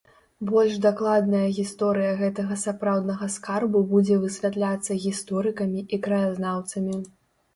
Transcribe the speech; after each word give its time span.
Больш 0.49 0.77
дакладная 0.85 1.41
гісторыя 1.57 2.13
гэтага 2.21 2.55
сапраўднага 2.61 3.29
скарбу 3.35 3.83
будзе 3.91 4.17
высвятляцца 4.23 4.97
гісторыкамі 5.05 5.85
і 5.99 6.01
краязнаўцамі. 6.09 6.95